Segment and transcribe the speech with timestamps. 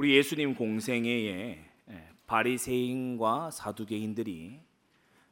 [0.00, 4.58] 우리 예수님 공생애에 예, 바리새인과 사두개인들이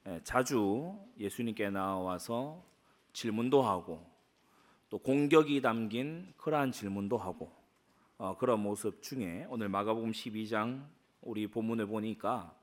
[0.07, 2.63] 예, 자주 예수님께 나와서
[3.15, 4.07] 질문도 하고
[4.91, 7.51] 또 공격이 담긴 그러한 질문도 하고
[8.19, 10.87] 어, 그런 모습 중에 오늘 마가복음 12장
[11.23, 12.55] 우리 본문을 보니까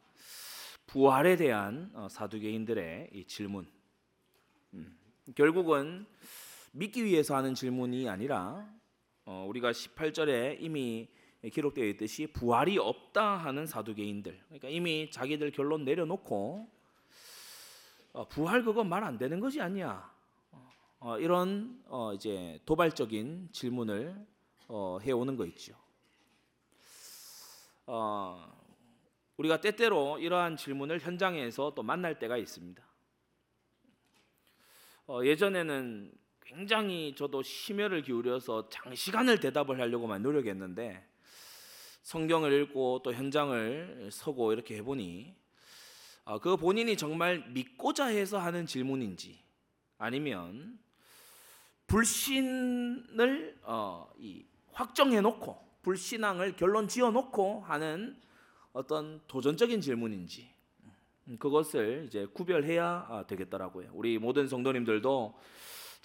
[0.86, 3.66] 부활에 대한 어, 사두개인들의 이 질문
[4.76, 4.96] 음,
[5.34, 6.06] 결국은
[6.72, 8.72] 믿기 위해서 하는 질문이 아니라
[9.26, 11.10] 어, 우리가 18절에 이미
[11.44, 16.68] 기록되어 있듯이 부활이 없다 하는 사두개인들 그러니까 이미 자기들 결론 내려놓고
[18.14, 20.16] 어, 부활 그거 말 안 되는 것이 아니야
[21.00, 24.26] 어, 이런 어, 이제 도발적인 질문을
[24.68, 25.76] 어, 해오는 거 있죠.
[27.86, 28.52] 어,
[29.38, 32.84] 우리가 때때로 이러한 질문을 현장에서 또 만날 때가 있습니다.
[35.08, 41.08] 어, 예전에는 굉장히 저도 심혈을 기울여서 장시간을 대답을 하려고만 노력했는데
[42.06, 45.34] 성경을 읽고 또 현장을 서고 이렇게 해보니
[46.26, 49.40] 어, 그 본인이 정말 믿고자 해서 하는 질문인지
[49.98, 50.78] 아니면
[51.88, 58.22] 불신을 어, 이 확정해 놓고 불신앙을 결론 지어 놓고 하는
[58.72, 60.48] 어떤 도전적인 질문인지
[61.28, 63.90] 음, 그것을 이제 구별해야 아, 되겠더라고요.
[63.94, 65.34] 우리 모든 성도님들도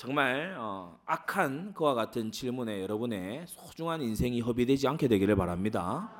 [0.00, 6.10] 정말 어, 악한 그와 같은 질문에 여러분의 소중한 인생이 허비되지 않게 되기를 바랍니다.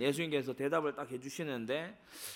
[0.00, 1.94] 예수님께서 대답을 딱 해주시는데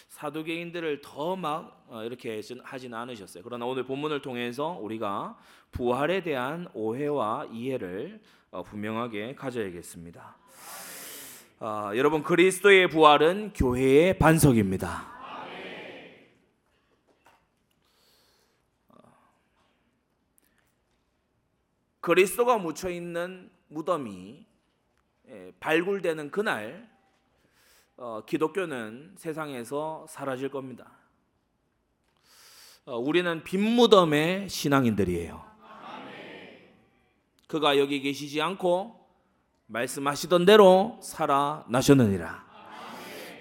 [0.08, 3.42] 사두개인들을 더막 어, 이렇게 하지는 않으셨어요.
[3.42, 5.38] 그러나 오늘 본문을 통해서 우리가
[5.72, 10.36] 부활에 대한 오해와 이해를 어, 분명하게 가져야겠습니다.
[11.60, 15.09] 아, 여러분 그리스도의 부활은 교회의 반석입니다.
[22.00, 24.46] 그리스도가 묻혀 있는 무덤이
[25.28, 26.88] 예, 발굴되는 그날
[27.96, 30.90] 어, 기독교는 세상에서 사라질 겁니다.
[32.86, 35.50] 어, 우리는 빈 무덤의 신앙인들이에요.
[37.46, 38.98] 그가 여기 계시지 않고
[39.66, 42.48] 말씀하시던 대로 살아나셨느니라.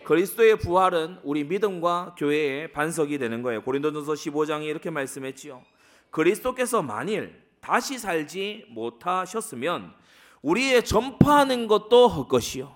[0.03, 3.61] 그리스도의 부활은 우리 믿음과 교회의 반석이 되는 거예요.
[3.61, 5.63] 고린도전서 15장이 이렇게 말씀했지요.
[6.09, 9.93] 그리스도께서 만일 다시 살지 못하셨으면
[10.41, 12.75] 우리의 전파하는 것도 헛것이요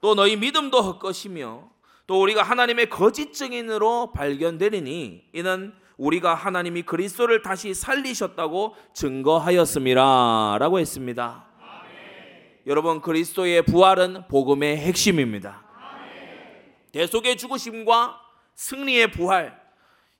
[0.00, 1.70] 또 너희 믿음도 헛것이며
[2.06, 11.46] 또 우리가 하나님의 거짓 증인으로 발견되리니 이는 우리가 하나님이 그리스도를 다시 살리셨다고 증거하였음이라라고 했습니다.
[11.60, 12.60] 아멘.
[12.66, 15.62] 여러분 그리스도의 부활은 복음의 핵심입니다.
[15.76, 16.72] 아멘.
[16.90, 18.18] 대속의 죽으심과
[18.54, 19.59] 승리의 부활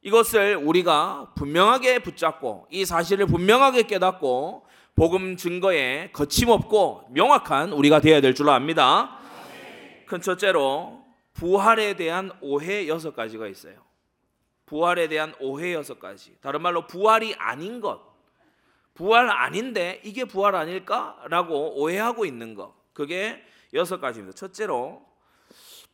[0.03, 8.49] 이것을 우리가 분명하게 붙잡고 이 사실을 분명하게 깨닫고 복음 증거에 거침없고 명확한 우리가 되어야 될줄
[8.49, 9.19] 압니다.
[10.07, 13.75] 큰 첫째로 부활에 대한 오해 여섯 가지가 있어요.
[14.67, 16.37] 부활에 대한 오해 여섯 가지.
[16.41, 18.01] 다른 말로 부활이 아닌 것.
[18.95, 22.75] 부활 아닌데 이게 부활 아닐까라고 오해하고 있는 것.
[22.93, 24.37] 그게 여섯 가지입니다.
[24.37, 25.03] 첫째로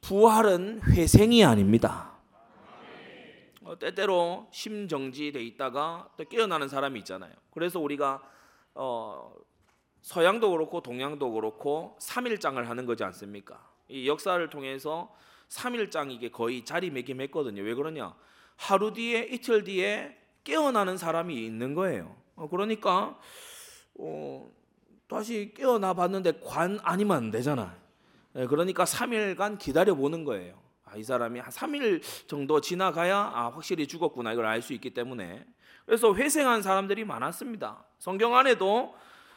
[0.00, 2.15] 부활은 회생이 아닙니다.
[3.66, 7.32] 어, 때때로 심정지돼 있다가 또 깨어나는 사람이 있잖아요.
[7.50, 8.22] 그래서 우리가
[8.74, 9.34] 어,
[10.02, 13.68] 서양도 그렇고 동양도 그렇고 3일장을 하는 거지 않습니까?
[13.88, 15.12] 이 역사를 통해서
[15.48, 17.60] 3일장 이게 거의 자리매김했거든요.
[17.62, 18.14] 왜 그러냐?
[18.54, 22.14] 하루 뒤에 이틀 뒤에 깨어나는 사람이 있는 거예요.
[22.36, 23.18] 어, 그러니까
[23.98, 24.48] 어,
[25.08, 27.76] 다시 깨어나 봤는데 관 아니면 안 되잖아.
[28.36, 30.65] 예, 그러니까 3일간 기다려 보는 거예요.
[30.96, 35.44] 아, 이 사람이 한 3일 정도 지나가야 아, 확실히 죽었구나 이걸 알 수 있기 때문에
[35.84, 37.84] 그래서 회생한 사람들이 많았습니다.
[37.98, 38.94] 성경 안에도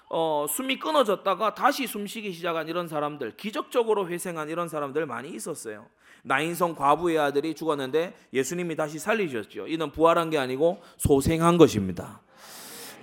[0.10, 5.86] 어, 숨이 끊어졌다가 다시 숨쉬기 시작한 이런 사람들, 기적적으로 회생한 이런 사람들 많이 있었어요.
[6.24, 9.68] 나인성 과부의 아들이 죽었는데 예수님이 다시 살리셨죠.
[9.68, 12.22] 이는 부활한 게 아니고 소생한 것입니다.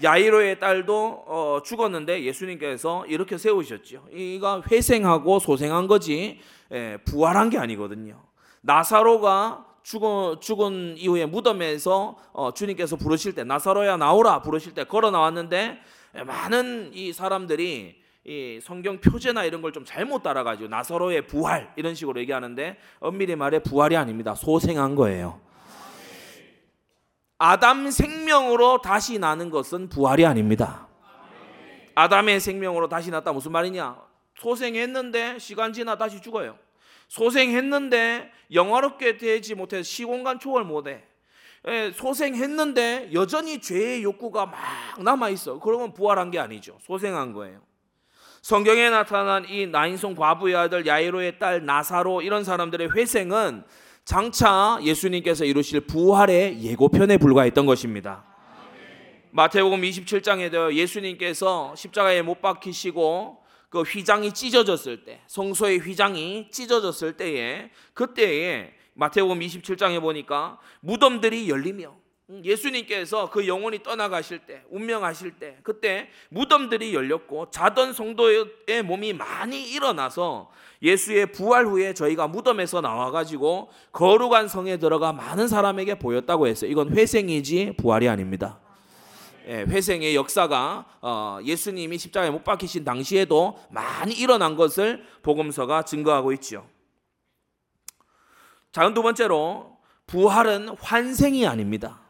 [0.03, 4.09] 야이로의 딸도 어, 죽었는데 예수님께서 이렇게 세우셨죠.
[4.13, 6.41] 이가 회생하고 소생한 거지
[6.73, 8.21] 예, 부활한 게 아니거든요.
[8.67, 15.79] 나사로가 죽어, 죽은 이후에 무덤에서 어, 주님께서 부르실 때 나사로야 나오라 부르실 때 걸어 나왔는데
[16.27, 22.21] 많은 이 사람들이 이 성경 표제나 이런 걸 좀 잘못 따라가지고 나사로의 부활 이런 식으로
[22.21, 24.35] 얘기하는데 엄밀히 말해 부활이 아닙니다.
[24.35, 25.41] 소생한 거예요.
[27.39, 30.89] 아담 생명으로 다시 나는 것은 부활이 아닙니다.
[31.95, 33.97] 아담의 생명으로 다시 났다 무슨 말이냐?
[34.35, 36.59] 소생했는데 시간 지나 다시 죽어요.
[37.09, 41.03] 소생했는데 영화롭게 되지 못해 시공간 초월 못해.
[41.69, 44.57] 예, 소생했는데 여전히 죄의 욕구가 막
[45.01, 45.59] 남아 있어.
[45.59, 46.79] 그러면 부활한 게 아니죠.
[46.81, 47.61] 소생한 거예요.
[48.43, 53.65] 성경에 나타난 이 나인성 과부의 아들 야이로의 딸 나사로 이런 사람들의 회생은
[54.05, 58.25] 장차 예수님께서 이루실 부활의 예고편에 불과했던 것입니다.
[59.33, 68.73] 마태복음 27장에 예수님께서 십자가에 못 박히시고 그 휘장이 찢어졌을 때, 성소의 휘장이 찢어졌을 때에 그때에
[68.95, 71.95] 마태복음 27장에 보니까 무덤들이 열리며
[72.43, 80.51] 예수님께서 그 영혼이 떠나가실 때, 운명하실 때, 그때 무덤들이 열렸고 자던 성도의 몸이 많이 일어나서
[80.83, 86.71] 예수의 부활 후에 저희가 무덤에서 나와가지고 거룩한 성에 들어가 많은 사람에게 보였다고 했어요.
[86.71, 88.61] 이건 회생이지 부활이 아닙니다.
[89.47, 96.69] 예, 회생의 역사가 어, 예수님이 십자가에 못 박히신 당시에도 많이 일어난 것을 복음서가 증거하고 있죠.
[98.73, 102.01] 자, 두 번째로 부활은 환생이 아닙니다.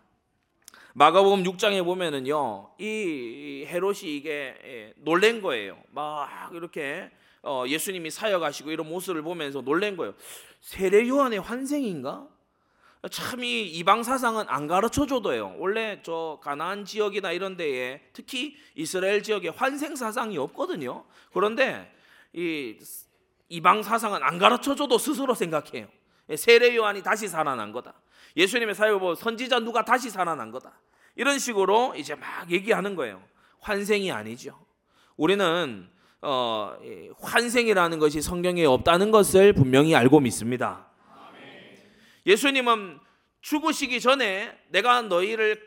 [0.95, 5.77] 마가복음 6장에 보면은요, 이 헤롯이 이게 예, 놀란 거예요.
[5.91, 7.11] 막 이렇게
[7.43, 10.15] 어, 예수님이 사역하시고 이런 모습을 보면서 놀란 거예요.
[10.61, 12.27] 세례 요한의 환생인가?
[13.11, 15.57] 참 이 이방 사상은 안 가르쳐 줘도요.
[15.59, 21.05] 원래 저 가나안 지역이나 이런 데에 특히 이스라엘 지역에 환생 사상이 없거든요.
[21.33, 21.93] 그런데
[22.33, 22.77] 이
[23.49, 25.87] 이방 사상은 안 가르쳐 줘도 스스로 생각해요.
[26.37, 27.95] 세례 요한이 다시 살아난 거다.
[28.37, 30.73] 예수님의 사역을 보고 선지자 누가 다시 살아난 거다.
[31.15, 33.23] 이런 식으로 이제 막 얘기하는 거예요.
[33.61, 34.59] 환생이 아니죠.
[35.17, 35.89] 우리는
[36.23, 36.77] 어,
[37.21, 40.86] 환생이라는 것이 성경에 없다는 것을 분명히 알고 믿습니다.
[42.27, 42.99] 예수님은
[43.41, 45.61] 죽으시기 전에 내가 너희를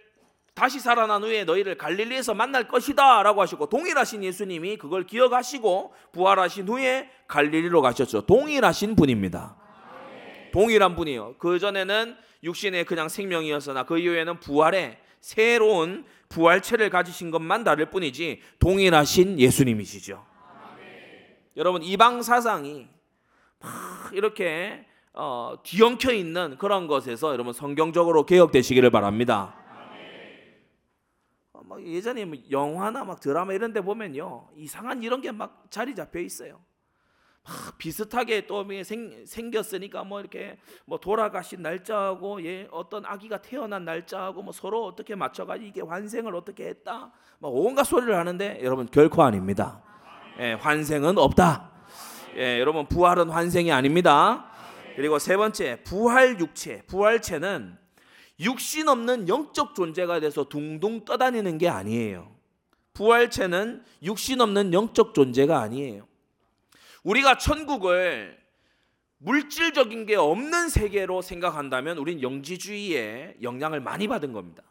[0.54, 7.10] 다시 살아난 후에 너희를 갈릴리에서 만날 것이다 라고 하시고 동일하신 예수님이 그걸 기억하시고 부활하신 후에
[7.28, 8.26] 갈릴리로 가셨죠.
[8.26, 9.56] 동일하신 분입니다.
[10.52, 11.36] 동일한 분이요.
[11.38, 19.40] 그 전에는 육신의 그냥 생명이었으나 그 이후에는 부활의 새로운 부활체를 가지신 것만 다를 뿐이지 동일하신
[19.40, 20.26] 예수님이시죠.
[21.56, 22.88] 여러분 이방 사상이
[23.60, 29.56] 막 이렇게 어, 뒤엉켜 있는 그런 것에서 여러분 성경적으로 개혁되시기를 바랍니다.
[31.54, 35.96] 어, 막 예전에 뭐 영화나 막 드라마 이런 데 보면요 이상한 이런 게 막 자리
[35.96, 36.60] 잡혀 있어요.
[37.44, 44.44] 막 비슷하게 또 생, 생겼으니까 뭐 이렇게 뭐 돌아가신 날짜하고 예, 어떤 아기가 태어난 날짜하고
[44.44, 49.82] 뭐 서로 어떻게 맞춰가지고 이게 환생을 어떻게 했다 막 온갖 소리를 하는데 여러분 결코 아닙니다.
[50.40, 51.72] 예, 환생은 없다.
[52.36, 54.49] 예, 여러분 부활은 환생이 아닙니다.
[55.00, 56.82] 그리고 세 번째, 부활 육체.
[56.88, 57.78] 부활체는
[58.42, 62.36] 육신 없는 영적 존재가 돼서 둥둥 떠다니는 게 아니에요.
[62.92, 66.06] 부활체는 육신 없는 영적 존재가 아니에요.
[67.04, 68.38] 우리가 천국을
[69.20, 74.64] 물질적인 게 없는 세계로 생각한다면 우린 영지주의에 영향을 많이 받은 겁니다.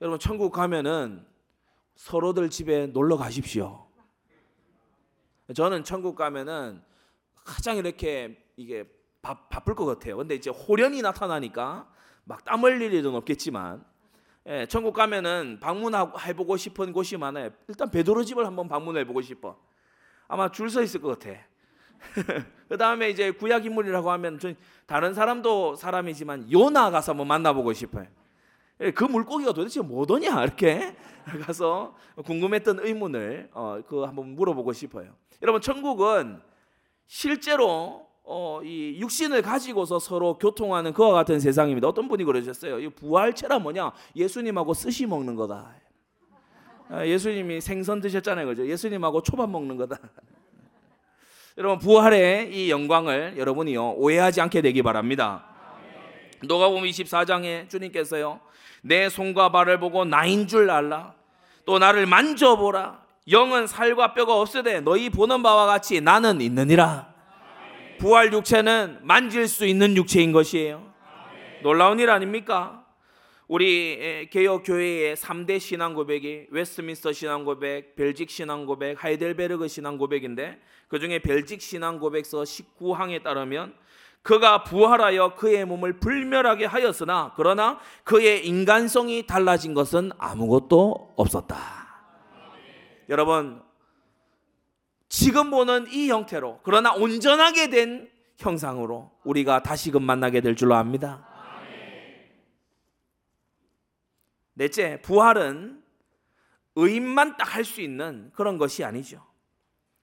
[0.00, 1.26] 여러분 천국 가면은
[1.96, 3.86] 서로들 집에 놀러 가십시오.
[5.54, 6.88] 저는 천국 가면은
[7.44, 8.84] 가장 이렇게 이게
[9.22, 10.16] 바, 바쁠 것 같아요.
[10.16, 11.88] 근데 이제 호련이 나타나니까
[12.24, 13.84] 막 땀 흘릴 일은 없겠지만
[14.46, 17.50] 예, 천국 가면은 방문해 보고 싶은 곳이 많아요.
[17.68, 19.56] 일단 베드로 집을 한번 방문해 보고 싶어.
[20.28, 21.38] 아마 줄 서 있을 것 같아.
[22.68, 24.38] 그 다음에 이제 구약 인물이라고 하면
[24.86, 28.06] 다른 사람도 사람이지만 요나 가서 한번 만나보고 싶어요.
[28.80, 30.96] 예, 그 물고기가 도대체 뭐더냐 이렇게
[31.44, 35.14] 가서 궁금했던 의문을 어, 그 한번 물어보고 싶어요.
[35.42, 36.40] 여러분 천국은
[37.10, 41.88] 실제로 어, 이 육신을 가지고서 서로 교통하는 그와 같은 세상입니다.
[41.88, 42.78] 어떤 분이 그러셨어요.
[42.78, 43.90] 이 부활체라 뭐냐?
[44.14, 45.74] 예수님하고 스시 먹는 거다.
[46.88, 48.64] 아, 예수님이 생선 드셨잖아요, 그죠?
[48.64, 49.98] 예수님하고 초밥 먹는 거다.
[51.58, 55.44] 여러분 부활의 이 영광을 여러분이요 오해하지 않게 되기 바랍니다.
[56.44, 58.38] 누가복음 24장에 주님께서요
[58.82, 61.14] 내 손과 발을 보고 나인 줄 알라
[61.66, 67.12] 또 나를 만져보라 영은 살과 뼈가 없으되 너희 보는 바와 같이 나는 있느니라.
[67.98, 70.90] 부활 육체는 만질 수 있는 육체인 것이에요.
[71.62, 72.84] 놀라운 일 아닙니까?
[73.46, 80.58] 우리 개혁 교회의 3대 신앙 고백이 웨스트민스터 신앙 고백, 벨직 신앙 고백, 하이델베르그 신앙 고백인데
[80.88, 83.74] 그 중에 벨직 신앙 고백서 19항에 따르면
[84.22, 91.79] 그가 부활하여 그의 몸을 불멸하게 하였으나 그러나 그의 인간성이 달라진 것은 아무것도 없었다.
[93.10, 93.60] 여러분
[95.08, 101.26] 지금 보는 이 형태로 그러나 온전하게 된 형상으로 우리가 다시금 만나게 될 줄로 압니다.
[104.54, 105.82] 넷째, 부활은
[106.76, 109.26] 의인만 딱 할 수 있는 그런 것이 아니죠.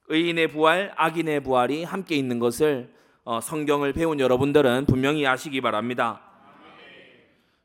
[0.09, 6.21] 의인의 부활, 악인의 부활이 함께 있는 것을 어, 성경을 배운 여러분들은 분명히 아시기 바랍니다.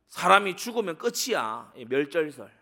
[0.08, 1.72] 사람이 죽으면 끝이야.
[1.88, 2.61] 멸절설.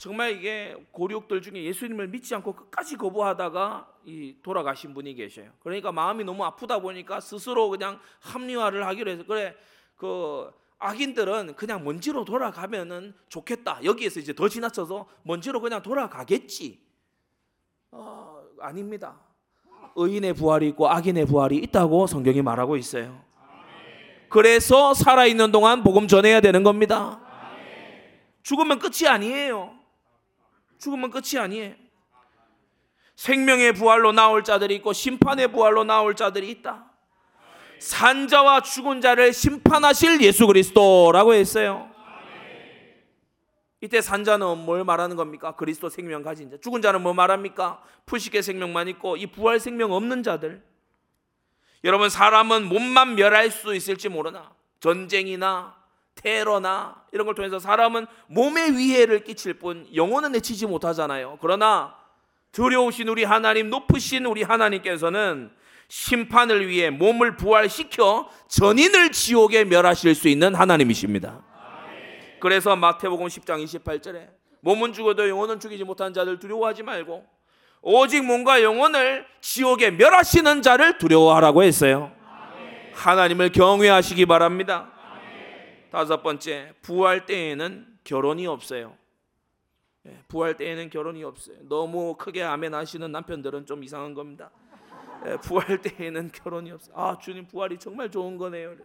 [0.00, 5.50] 정말 이게 고륙들 중에 예수님을 믿지 않고 끝까지 거부하다가 이 돌아가신 분이 계셔요.
[5.60, 9.54] 그러니까 마음이 너무 아프다 보니까 스스로 그냥 합리화를 하기로 해서 그래
[9.96, 13.84] 그 악인들은 그냥 먼지로 돌아가면은 좋겠다.
[13.84, 16.80] 여기에서 이제 더 지나쳐서 먼지로 그냥 돌아가겠지.
[17.90, 19.20] 어, 아닙니다.
[19.96, 23.22] 의인의 부활이 있고 악인의 부활이 있다고 성경이 말하고 있어요.
[24.30, 27.20] 그래서 살아있는 동안 복음 전해야 되는 겁니다.
[28.42, 29.79] 죽으면 끝이 아니에요.
[30.80, 31.74] 죽으면 끝이 아니에요.
[33.14, 36.90] 생명의 부활로 나올 자들이 있고 심판의 부활로 나올 자들이 있다.
[37.78, 41.90] 산자와 죽은 자를 심판하실 예수 그리스도라고 했어요.
[43.82, 45.52] 이때 산자는 뭘 말하는 겁니까?
[45.56, 46.56] 그리스도 생명 가진 자.
[46.60, 47.82] 죽은 자는 뭐 말합니까?
[48.06, 50.62] 풀식의 생명만 있고 이 부활 생명 없는 자들.
[51.84, 55.79] 여러분 사람은 몸만 멸할 수 있을지 모르나 전쟁이나
[56.22, 61.38] 테러나 이런 걸 통해서 사람은 몸에 위해를 끼칠 뿐 영혼은 해치지 못하잖아요.
[61.40, 61.94] 그러나
[62.52, 65.50] 두려우신 우리 하나님 높으신 우리 하나님께서는
[65.88, 71.42] 심판을 위해 몸을 부활시켜 전인을 지옥에 멸하실 수 있는 하나님이십니다.
[72.38, 74.28] 그래서 마태복음 10장 28절에
[74.60, 77.24] 몸은 죽어도 영혼은 죽이지 못한 자들 두려워하지 말고
[77.80, 82.12] 오직 몸과 영혼을 지옥에 멸하시는 자를 두려워하라고 했어요.
[82.92, 84.92] 하나님을 경외하시기 바랍니다.
[85.90, 88.96] 다섯 번째, 부활 때에는 결혼이 없어요.
[90.06, 91.56] 예, 부활 때에는 결혼이 없어요.
[91.68, 94.50] 너무 크게 아멘 하시는 남편들은 좀 이상한 겁니다.
[95.26, 96.94] 예, 부활 때에는 결혼이 없어요.
[96.96, 98.76] 아, 주님 부활이 정말 좋은 거네요.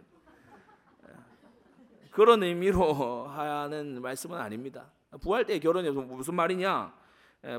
[2.10, 4.90] 그런 의미로 하는 말씀은 아닙니다.
[5.20, 6.92] 부활 때 결혼이 무슨 말이냐?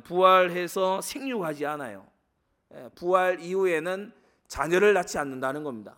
[0.03, 2.05] 부활해서 생육하지 않아요.
[2.95, 4.11] 부활 이후에는
[4.47, 5.95] 자녀를 낳지 않는다는 겁니다.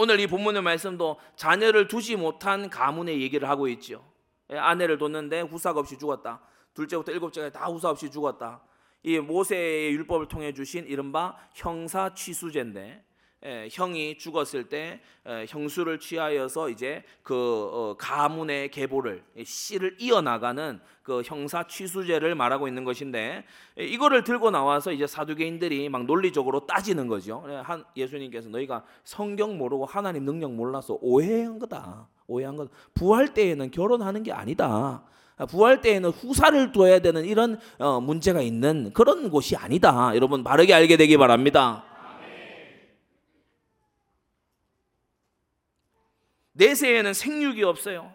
[0.00, 4.04] 오늘 이 본문의 말씀도 자녀를 두지 못한 가문의 얘기를 하고 있죠.
[4.48, 6.40] 아내를 뒀는데 후사가 없이 죽었다.
[6.72, 8.62] 둘째부터 일곱째까지 다 후사 없이 죽었다.
[9.02, 13.04] 이 모세의 율법을 통해 주신 이른바 형사 취수제인데
[13.46, 17.34] 예, 형이 죽었을 때 예, 형수를 취하여서 이제 그
[17.72, 23.44] 어, 가문의 계보를 씨를 이어나가는 그 형사 취수제를 말하고 있는 것인데
[23.78, 27.44] 예, 이거를 들고 나와서 이제 사두개인들이 막 논리적으로 따지는 거죠.
[27.48, 32.08] 예, 한 예수님께서 너희가 성경 모르고 하나님 능력 몰라서 오해한 거다.
[32.26, 32.66] 오해한 거.
[32.94, 35.04] 부활 때에는 결혼하는 게 아니다.
[35.48, 40.10] 부활 때에는 후사를 둬야 되는 이런 어, 문제가 있는 그런 곳이 아니다.
[40.16, 41.84] 여러분 바르게 알게 되기 바랍니다.
[46.58, 48.12] 내세에는 생육이 없어요.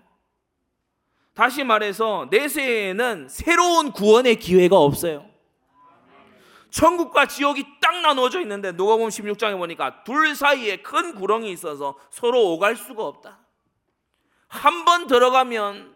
[1.34, 5.26] 다시 말해서 내세에는 새로운 구원의 기회가 없어요.
[6.70, 12.76] 천국과 지옥이 딱 나누어져 있는데 누가복음 16장에 보니까 둘 사이에 큰 구렁이 있어서 서로 오갈
[12.76, 13.40] 수가 없다.
[14.48, 15.96] 한 번 들어가면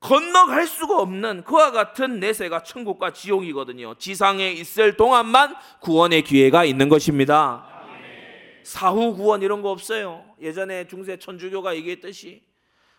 [0.00, 3.94] 건너갈 수가 없는 그와 같은 내세가 천국과 지옥이거든요.
[3.98, 7.73] 지상에 있을 동안만 구원의 기회가 있는 것입니다.
[8.64, 10.24] 사후 구원 이런 거 없어요.
[10.40, 12.42] 예전에 중세 천주교가 얘기했듯이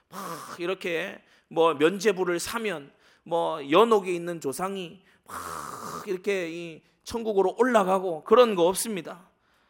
[0.09, 0.19] 막
[0.59, 2.91] 이렇게 뭐 면제부를 사면
[3.23, 5.37] 뭐 연옥에 있는 조상이 막
[6.07, 9.29] 이렇게 이 천국으로 올라가고 그런 거 없습니다.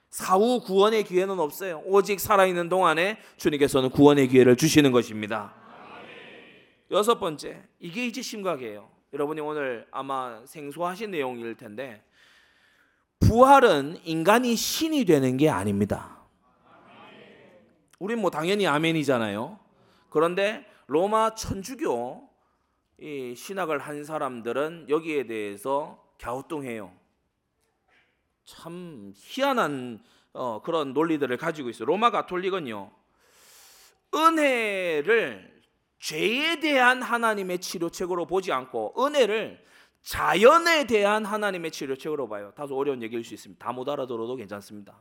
[0.09, 1.81] 사후 구원의 기회는 없어요.
[1.85, 5.53] 오직 살아있는 동안에 주님께서는 구원의 기회를 주시는 것입니다.
[6.91, 8.89] 여섯 번째, 이게 이제 심각해요.
[9.13, 12.03] 여러분이 오늘 아마 생소하신 내용일 텐데
[13.19, 16.19] 부활은 인간이 신이 되는 게 아닙니다.
[17.99, 19.59] 우린 뭐 당연히 아멘이잖아요.
[20.09, 22.29] 그런데 로마 천주교
[22.99, 26.91] 이 신학을 한 사람들은 여기에 대해서 갸우뚱해요.
[28.45, 30.03] 참 희한한
[30.33, 31.85] 어, 그런 논리들을 가지고 있어요.
[31.85, 32.91] 로마 가톨릭은요.
[34.13, 35.61] 은혜를
[35.99, 39.65] 죄에 대한 하나님의 치료책으로 보지 않고 은혜를
[40.05, 42.53] 자연에 대한 하나님의 치료책으로 봐요.
[42.55, 43.63] 다소 어려운 얘기일 수 있습니다.
[43.65, 44.95] 다 못 알아들어도 괜찮습니다.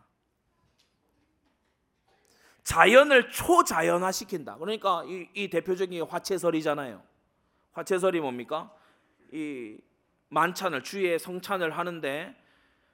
[2.65, 4.57] 자연을 초자연화 시킨다.
[4.57, 7.03] 그러니까 이, 이, 대표적인 화채설이잖아요.
[7.73, 8.75] 화채설이 뭡니까?
[9.31, 9.77] 이
[10.31, 12.35] 만찬을 주의 성찬을 하는데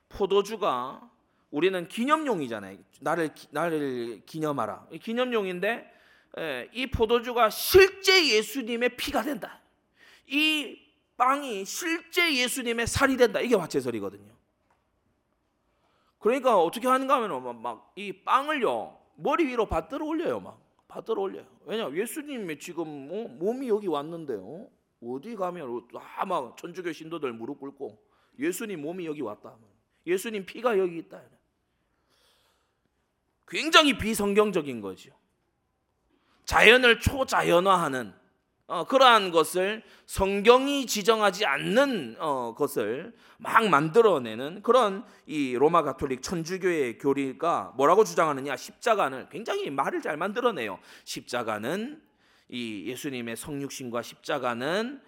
[0.09, 1.09] 포도주가
[1.53, 2.79] 우리는 기념용이잖아요.
[3.01, 4.89] 나를 나를 기념하라.
[5.01, 5.95] 기념용인데
[6.39, 9.61] 예, 이 포도주가 실제 예수님의 피가 된다.
[10.27, 10.80] 이
[11.21, 13.41] 빵이 실제 예수님의 살이 된다.
[13.41, 14.33] 이게 화채설이거든요.
[16.19, 20.59] 그러니까 어떻게 하는가 하면 막 이 빵을요 머리 위로 받들어 올려요 막
[20.89, 21.47] 받들어 올려요.
[21.67, 24.69] 왜냐 예수님의 지금 어, 몸이 여기 왔는데요.
[25.03, 28.03] 어 디 가면 다막 천주교 신도들 무릎 꿇고
[28.39, 29.55] 예수님 몸이 여기 왔다.
[30.07, 31.21] 예수님 피가 여기 있다.
[33.47, 35.11] 굉장히 비성경적인 거죠.
[36.47, 38.15] 자연을 초자연화하는
[38.71, 46.99] 어, 그러한 것을 성경이 지정하지 않는 어, 것을 막 만들어내는 그런 이 로마 가톨릭 천주교의
[46.99, 50.79] 교리가 뭐라고 주장하느냐 십자가는 굉장히 말을 잘 만들어내요.
[51.03, 52.01] 십자가는
[52.49, 55.03] 이 예수님의 성육신과 십자가는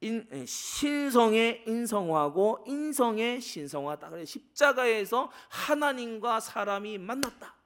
[0.00, 4.10] 인, 신성의 인성화고 인성의 신성화다.
[4.10, 7.56] 그래 십자가에서 하나님과 사람이 만났다.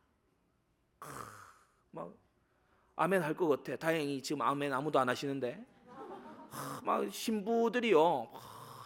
[1.90, 2.21] 막
[3.02, 3.74] 아멘 할 것 같아.
[3.76, 5.64] 다행히 지금 아멘 아무도 안 하시는데.
[6.84, 8.28] 막 신부들이요.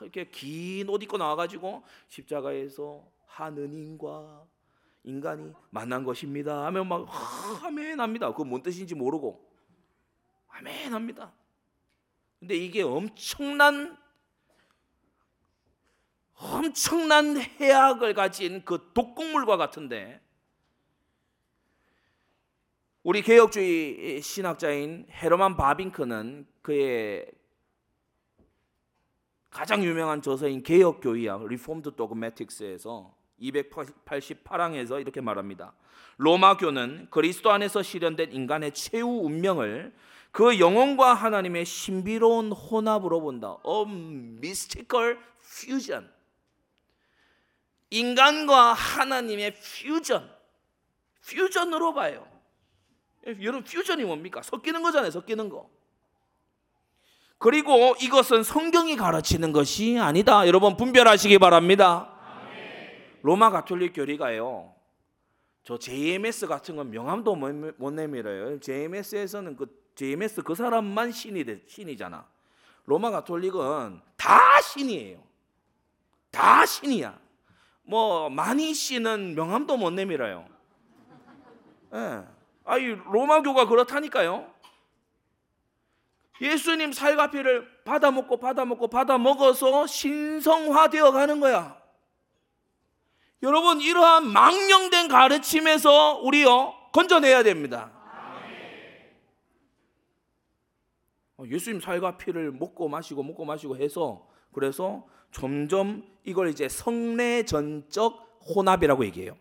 [0.00, 4.46] 이렇게 긴 옷 입고 나와가지고 십자가에서 하느님과
[5.04, 6.64] 인간이 만난 것입니다.
[6.66, 7.06] 하면 막
[7.62, 8.30] 아멘 합니다.
[8.30, 9.44] 그건 뭔 뜻인지 모르고
[10.48, 11.32] 아멘 합니다.
[12.40, 13.98] 근데 이게 엄청난
[16.38, 20.20] 엄청난 해악을 가진 그 독극물과 같은데
[23.06, 27.30] 우리 개혁주의 신학자인 헤르만 바빙크는 그의
[29.48, 35.72] 가장 유명한 저서인 개혁교의학 Reformed Dogmatics에서 288항에서 이렇게 말합니다.
[36.16, 39.94] 로마교는 그리스도 안에서 실현된 인간의 최후 운명을
[40.32, 43.56] 그 영혼과 하나님의 신비로운 혼합으로 본다.
[43.64, 46.10] A mystical fusion.
[47.90, 50.28] 인간과 하나님의 퓨전.
[51.24, 52.35] 퓨전으로 봐요.
[53.26, 54.42] 여러분 퓨전이 뭡니까?
[54.42, 55.10] 섞이는 거잖아요.
[55.10, 55.68] 섞이는 거.
[57.38, 60.46] 그리고 이것은 성경이 가르치는 것이 아니다.
[60.46, 62.12] 여러분 분별하시기 바랍니다.
[63.22, 64.74] 로마 가톨릭 교리가요.
[65.64, 68.60] 저 JMS 같은 건 명함도 못 내밀어요.
[68.60, 69.66] JMS에서는 그
[69.96, 72.24] JMS 그 사람만 신이 돼, 신이잖아.
[72.84, 75.22] 로마 가톨릭은 다 신이에요.
[76.30, 77.18] 다 신이야.
[77.82, 80.46] 뭐 많이 씨는 명함도 못 내밀어요.
[81.94, 82.35] 예.
[82.66, 84.52] 아이 로마교가 그렇다니까요.
[86.40, 91.80] 예수님 살과 피를 받아 먹고 받아 먹고 받아 먹어서 신성화되어 가는 거야.
[93.42, 97.92] 여러분 이러한 망령된 가르침에서 우리요 건져내야 됩니다.
[101.38, 108.40] 어, 예수님 살과 피를 먹고 마시고 먹고 마시고 해서 그래서 점점 이걸 이제 성례 전적
[108.48, 109.36] 혼합이라고 얘기해요.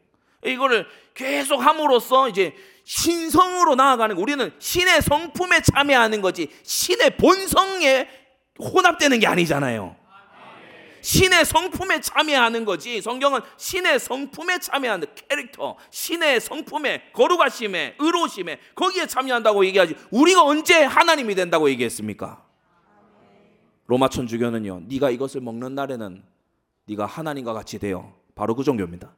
[0.46, 2.54] 이거를 계속 함으로써 이제
[2.84, 8.08] 신성으로 나아가는 우리는 신의 성품에 참여하는 거지 신의 본성에
[8.60, 9.96] 혼합되는 게 아니잖아요.
[11.02, 13.00] 신의 성품에 참여하는 거지.
[13.00, 19.96] 성경은 신의 성품에 참여하는 캐릭터, 신의 성품에 거룩하심에 의로심에 거기에 참여한다고 얘기하지.
[20.10, 22.44] 우리가 언제 하나님이 된다고 얘기했습니까?
[23.86, 24.86] 로마 천주교는요.
[24.88, 26.24] 네가 이것을 먹는 날에는
[26.88, 29.16] 네가 하나님과 같이 되어 바로 그 종교입니다.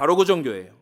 [0.00, 0.72] 바로 그 종교예요.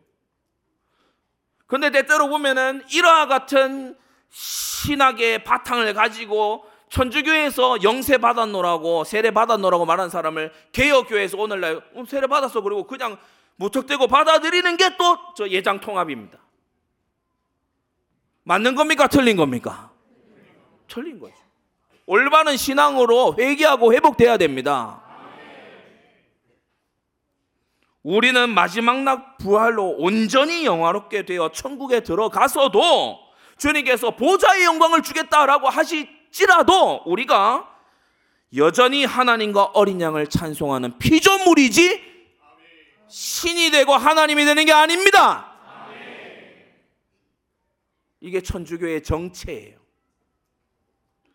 [1.67, 3.97] 근데 때때로 보면은 이와 같은
[4.29, 12.61] 신학의 바탕을 가지고 천주교에서 영세 받았노라고 세례 받았노라고 말하는 사람을 개혁교회에서 오늘날 어, 세례 받았어
[12.61, 13.17] 그리고 그냥
[13.57, 16.39] 무턱대고 받아들이는 게 또 저 예장 통합입니다.
[18.43, 19.07] 맞는 겁니까?
[19.07, 19.91] 틀린 겁니까?
[20.87, 21.35] 틀린 거죠.
[22.05, 25.03] 올바른 신앙으로 회개하고 회복돼야 됩니다.
[28.03, 33.19] 우리는 마지막 날 부활로 온전히 영화롭게 되어 천국에 들어가서도
[33.57, 37.67] 주님께서 보좌의 영광을 주겠다라고 하실지라도 우리가
[38.55, 42.09] 여전히 하나님과 어린 양을 찬송하는 피조물이지
[43.09, 45.47] 신이 되고 하나님이 되는 게 아닙니다.
[48.21, 49.77] 이게 천주교의 정체예요.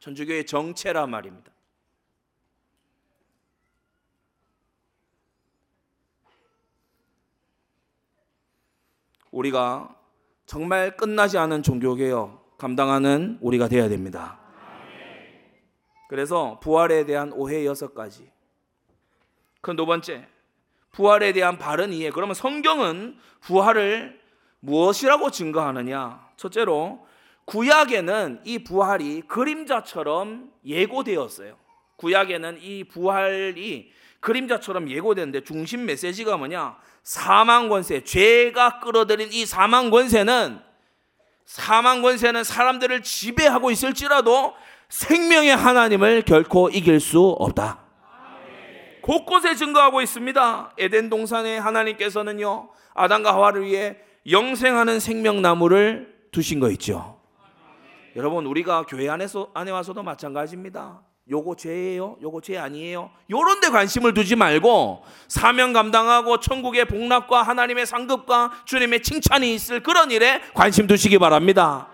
[0.01, 1.54] 천주교의 정체란 말입니다.
[9.35, 9.95] 우리가
[10.47, 14.39] 정말 끝나지 않은 종교개혁 감당하는 우리가 되어야 됩니다.
[16.09, 18.31] 그래서 부활에 대한 오해 여섯 가지.
[19.61, 20.29] 그 두 번째,
[20.93, 22.11] 부활에 대한 바른 이해.
[22.11, 24.21] 그러면 성경은 부활을
[24.61, 26.29] 무엇이라고 증거하느냐?
[26.37, 27.05] 첫째로
[27.47, 31.57] 구약에는 이 부활이 그림자처럼 예고되었어요.
[31.97, 33.91] 구약에는 이 부활이
[34.25, 36.77] 그림자처럼 예고되는데 중심 메시지가 뭐냐?
[37.03, 40.61] 사망 권세, 죄가 끌어들인 이 사망 권세는
[41.45, 44.55] 사망 권세는 사람들을 지배하고 있을지라도
[44.89, 47.81] 생명의 하나님을 결코 이길 수 없다.
[49.03, 50.73] 곳곳에 증거하고 있습니다.
[50.79, 53.99] 에덴 동산에 하나님께서는요 아담과 하와를 위해
[54.31, 57.21] 영생하는 생명나무를 두신 거 있죠.
[58.17, 61.03] 여러분 우리가 교회 안에서 안에 와서도 마찬가지입니다.
[61.31, 62.19] 요거 죄예요?
[62.21, 63.11] 요거 죄 아니에요?
[63.31, 70.11] 요런 데 관심을 두지 말고 사명 감당하고 천국의 복락과 하나님의 상급과 주님의 칭찬이 있을 그런
[70.11, 71.89] 일에 관심 두시기 바랍니다.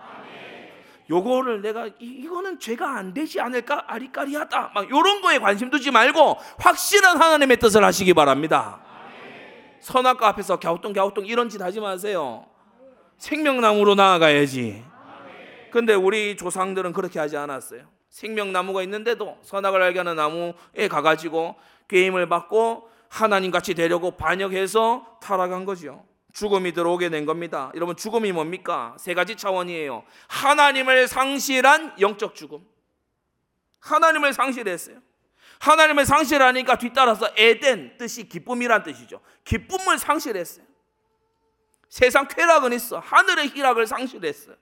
[1.09, 6.37] 요거를 내가 이, 거는 죄가 안 되지 않을까 아리까리하다 막 요런 거에 관심 두지 말고
[6.59, 8.81] 확실한 하나님의 뜻을 하시기 바랍니다.
[9.79, 12.45] 선악과 앞에서 갸우뚱 갸우뚱 이런 짓 하지 마세요.
[13.17, 14.83] 생명나무로 나아가야지.
[15.71, 18.00] 근데 우리 조상들은 그렇게 하지 않았어요.
[18.11, 21.55] 생명나무가 있는데도 선악을 알게 하는 나무에 가가지고
[21.87, 26.05] 게임을 받고 하나님 같이 되려고 반역해서 타락한 거죠.
[26.33, 27.71] 죽음이 들어오게 된 겁니다.
[27.75, 28.95] 여러분 죽음이 뭡니까?
[28.99, 30.03] 세 가지 차원이에요.
[30.27, 32.65] 하나님을 상실한 영적 죽음.
[33.79, 34.97] 하나님을 상실했어요.
[35.59, 39.21] 하나님을 상실하니까 뒤따라서 에덴 뜻이 기쁨이란 뜻이죠.
[39.43, 40.65] 기쁨을 상실했어요.
[41.89, 42.99] 세상 쾌락은 있어.
[42.99, 44.55] 하늘의 희락을 상실했어요.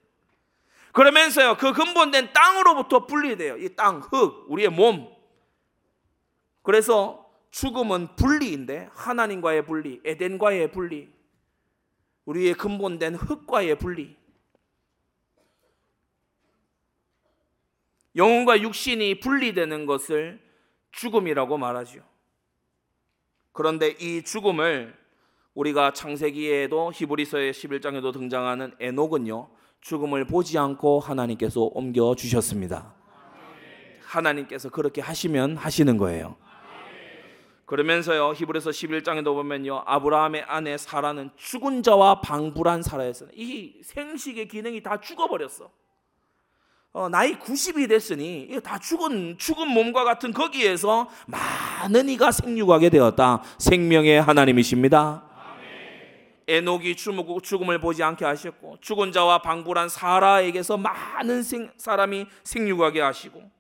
[0.92, 3.58] 그러면서요, 그 근본된 땅으로부터 분리돼요.
[3.58, 5.14] 이 땅, 흙, 우리의 몸.
[6.64, 11.10] 그래서 죽음은 분리인데, 하나님과의 분리, 에덴과의 분리,
[12.26, 14.18] 우리의 근본된 흙과의 분리.
[18.16, 20.42] 영혼과 육신이 분리되는 것을
[20.92, 22.02] 죽음이라고 말하죠.
[23.52, 24.98] 그런데 이 죽음을
[25.54, 29.50] 우리가 창세기에도 히브리서의 11장에도 등장하는 에녹은요.
[29.82, 32.94] 죽음을 보지 않고 하나님께서 옮겨 주셨습니다.
[34.04, 36.36] 하나님께서 그렇게 하시면 하시는 거예요.
[37.66, 43.30] 그러면서요 히브리서 11장에도 보면요 아브라함의 아내 사라는 죽은 자와 방불한 사라였어요.
[43.36, 45.70] 이 생식의 기능이 다 죽어버렸어.
[46.92, 53.44] 어, 나이 90이 됐으니 다 죽은 죽은 몸과 같은 거기에서 많은 이가 생육하게 되었다.
[53.60, 55.29] 생명의 하나님이십니다.
[56.50, 63.60] 에녹이 죽음을 보지 않게 하셨고 죽은 자와 방불한 사라에게서 많은 생, 사람이 생육하게 하시고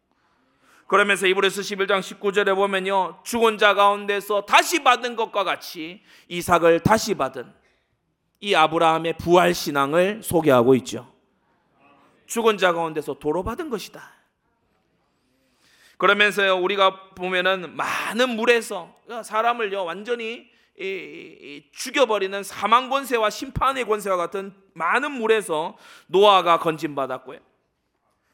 [0.88, 7.54] 그러면서 이브레스 11장 19절에 보면요 죽은 자 가운데서 다시 받은 것과 같이 이삭을 다시 받은
[8.41, 11.13] 이 아브라함의 부활 신앙을 소개하고 있죠.
[12.25, 14.02] 죽은 자 가운데서 도로 받은 것이다.
[15.97, 20.49] 그러면서요 우리가 보면은 많은 물에서 사람을요 완전히
[21.74, 27.39] 죽여버리는 사망 권세와 심판의 권세와 같은 많은 물에서 노아가 건진받았고요.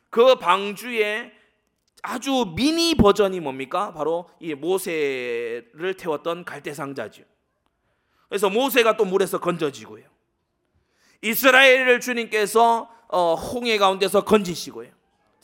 [0.09, 1.31] 그 방주의
[2.03, 3.91] 아주 미니 버전이 뭡니까?
[3.93, 7.23] 바로 이 모세를 태웠던 갈대상자죠.
[8.29, 10.05] 그래서 모세가 또 물에서 건져지고요.
[11.21, 14.91] 이스라엘을 주님께서 어, 홍해 가운데서 건지시고요.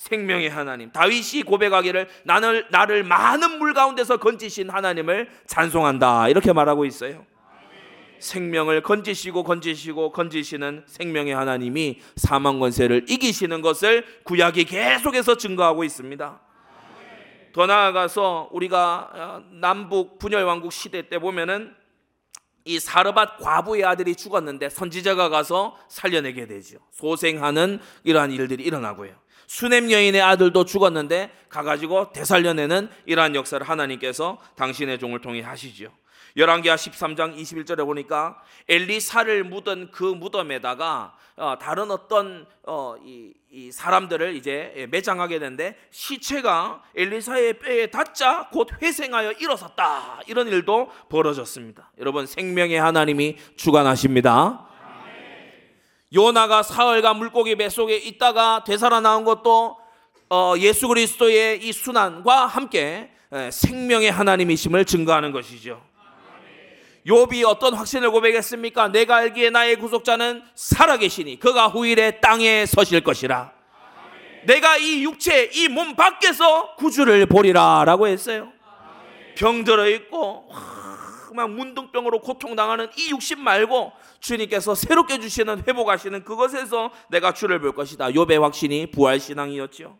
[0.01, 0.91] 생명의 하나님.
[0.91, 6.29] 다윗이 고백하기를 나를 나를 많은 물 가운데서 건지신 하나님을 찬송한다.
[6.29, 7.23] 이렇게 말하고 있어요.
[8.17, 16.41] 생명을 건지시고 건지시고 건지시는 생명의 하나님이 사망 권세를 이기시는 것을 구약이 계속해서 증거하고 있습니다.
[17.53, 21.75] 더 나아가서 우리가 어, 남북 분열 왕국 시대 때 보면은
[22.65, 26.77] 이 사르밧 과부의 아들이 죽었는데 선지자가 가서 살려내게 되죠.
[26.91, 29.20] 소생하는 이러한 일들이 일어나고요.
[29.51, 35.91] 수냄 여인의 아들도 죽었는데 가가지고 되살려내는 이러한 역사를 하나님께서 당신의 종을 통해 하시죠.
[36.37, 42.95] 열왕기하 13장 21절에 보니까 엘리사를 묻은 그 무덤에다가 어, 다른 어떤 어,
[43.73, 51.91] 사람들을 이제 매장하게 되는데 시체가 엘리사의 뼈에 닿자 곧 회생하여 일어섰다 이런 일도 벌어졌습니다.
[51.97, 54.70] 여러분 생명의 하나님이 주관하십니다.
[56.13, 59.77] 요나가 사흘간 물고기 뱃속에 있다가 되살아나온 것도
[60.29, 63.11] 어, 예수 그리스도의 이 순환과 함께
[63.49, 65.81] 생명의 하나님이심을 증거하는 것이죠.
[67.07, 68.89] 욥이 어떤 확신을 고백했습니까?
[68.89, 73.51] 내가 알기에 나의 구속자는 살아계시니 그가 후일에 땅에 서실 것이라.
[74.45, 78.51] 내가 이 육체 이 몸 밖에서 구주를 보리라라고 했어요.
[79.35, 80.49] 병들어 있고
[81.33, 88.07] 막 문둥병으로 고통당하는 이 육신 말고 주님께서 새롭게 주시는 회복하시는 그것에서 내가 주를 볼 것이다.
[88.09, 89.97] 욥의 확신이 부활 신앙이었죠.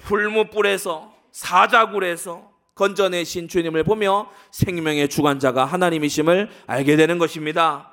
[0.00, 7.90] 풀무불에서 사자굴에서 건져내신 주님을 보며 생명의 주관자가 하나님이심을 알게 되는 것입니다.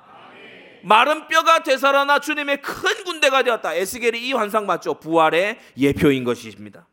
[0.82, 3.74] 마른 뼈가 되살아나 주님의 큰 군대가 되었다.
[3.74, 4.94] 에스겔이 이 환상 맞죠?
[4.94, 6.86] 부활의 예표인 것입니다.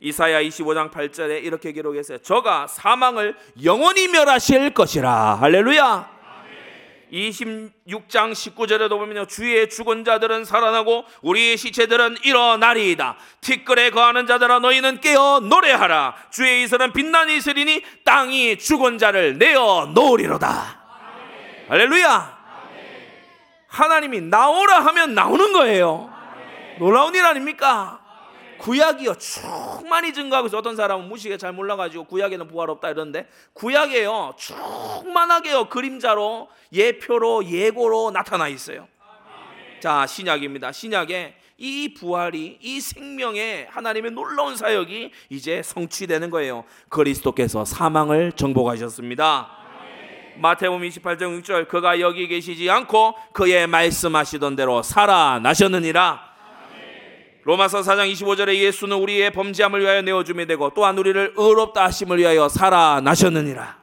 [0.00, 2.18] 이사야 25장 8절에 이렇게 기록했어요.
[2.18, 3.34] 저가 사망을
[3.64, 5.38] 영원히 멸하실 것이라.
[5.40, 6.18] 할렐루야.
[7.12, 9.26] 26장 19절에도 보면요.
[9.26, 13.16] 주의 죽은 자들은 살아나고 우리의 시체들은 일어나리이다.
[13.40, 16.14] 티끌에 거하는 자들아 너희는 깨어 노래하라.
[16.30, 20.78] 주의 이슬은 빛나니 있으리니 땅이 죽은 자를 내어 놓으리로다.
[21.68, 22.38] 할렐루야.
[23.68, 26.10] 하나님이 나오라 하면 나오는 거예요.
[26.78, 28.00] 놀라운 일 아닙니까?
[28.58, 35.68] 구약이요 충만히 증거하고 있어 어떤 사람은 무식에 잘 몰라가지고 구약에는 부활 없다 이러는데 구약에요 충만하게요
[35.68, 38.88] 그림자로 예표로 예고로 나타나 있어요
[39.80, 46.64] 자 신약입니다 신약에 이 부활이 이 생명의 하나님의 놀라운 사역이 이제 성취되는 거예요.
[46.88, 49.58] 그리스도께서 사망을 정복하셨습니다.
[50.36, 56.27] 마태복음 28장 6절 그가 여기 계시지 않고 그의 말씀하시던 대로 살아나셨느니라.
[57.44, 63.78] 로마서 4장 25절에 예수는 우리의 범죄함을 위하여 내어줌이 되고 또한 우리를 의롭다 하심을 위하여 살아나셨느니라.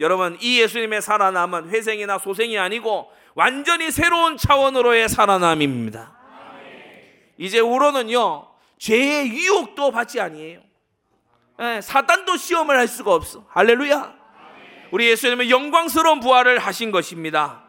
[0.00, 6.18] 여러분 이 예수님의 살아남은 회생이나 소생이 아니고 완전히 새로운 차원으로의 살아남입니다.
[7.36, 8.48] 이제 우로는요
[8.78, 10.60] 죄의 유혹도 받지 아니에요.
[11.60, 13.44] 예, 사단도 시험을 할 수가 없어.
[13.50, 14.14] 할렐루야.
[14.90, 17.62] 우리 예수님은 영광스러운 부활을 하신 것입니다.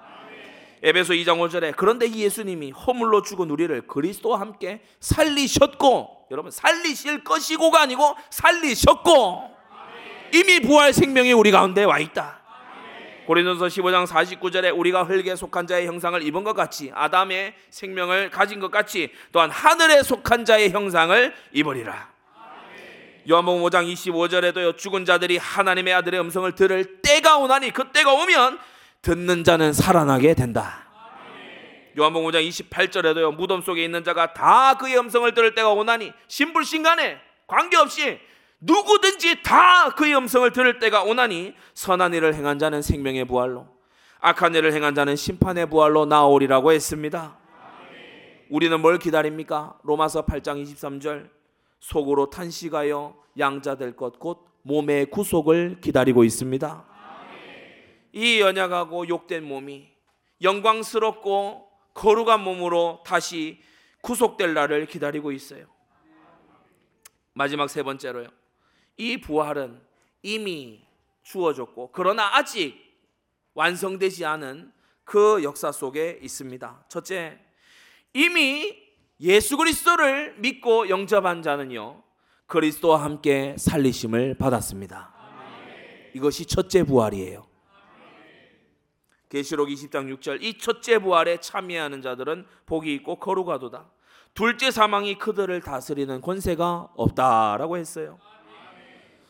[0.83, 7.81] 에베소 2장 5절에 그런데 이 예수님이 허물로 죽은 우리를 그리스도와 함께 살리셨고 여러분 살리실 것이고가
[7.81, 9.51] 아니고 살리셨고
[10.33, 12.39] 이미 부활 생명이 우리 가운데 와 있다.
[13.27, 18.71] 고린도서 15장 49절에 우리가 흙에 속한 자의 형상을 입은 것 같이 아담의 생명을 가진 것
[18.71, 22.09] 같이 또한 하늘에 속한 자의 형상을 입으리라.
[23.29, 28.57] 요한복음 5장 25절에도요 죽은 자들이 하나님의 아들의 음성을 들을 때가 오나니 그 때가 오면
[29.01, 30.87] 듣는 자는 살아나게 된다.
[31.97, 38.17] 요한복음 5장 28절에도요 무덤 속에 있는 자가 다 그의 음성을 들을 때가 오나니 신불신간에 관계없이
[38.61, 43.67] 누구든지 다 그의 음성을 들을 때가 오나니 선한 일을 행한 자는 생명의 부활로
[44.21, 47.37] 악한 일을 행한 자는 심판의 부활로 나오리라고 했습니다.
[48.49, 49.77] 우리는 뭘 기다립니까?
[49.83, 51.29] 로마서 8장 23절
[51.79, 56.85] 속으로 탄식하여 양자 될 것 곧 몸의 구속을 기다리고 있습니다.
[58.13, 59.89] 이 연약하고 욕된 몸이
[60.41, 63.61] 영광스럽고 거룩한 몸으로 다시
[64.01, 65.65] 구속될 날을 기다리고 있어요.
[67.33, 68.27] 마지막 세 번째로요.
[68.97, 69.79] 이 부활은
[70.23, 70.85] 이미
[71.23, 72.75] 주어졌고 그러나 아직
[73.53, 74.71] 완성되지 않은
[75.03, 76.85] 그 역사 속에 있습니다.
[76.89, 77.39] 첫째,
[78.13, 78.75] 이미
[79.19, 82.03] 예수 그리스도를 믿고 영접한 자는요.
[82.47, 85.13] 그리스도와 함께 살리심을 받았습니다.
[86.13, 87.50] 이것이 첫째 부활이에요.
[89.31, 93.85] 계시록 20장 6절 이 첫째 부활에 참여하는 자들은 복이 있고 거룩하도다.
[94.33, 98.19] 둘째 사망이 그들을 다스리는 권세가 없다라고 했어요.